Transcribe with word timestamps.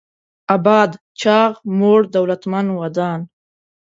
اباد: 0.55 0.91
چاغ، 1.21 1.51
موړ، 1.79 1.99
دولتمن، 2.15 2.65
ودان 2.79 3.19